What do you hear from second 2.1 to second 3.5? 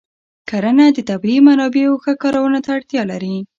کارونه ته اړتیا لري.